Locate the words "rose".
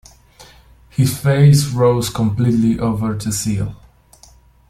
1.67-2.09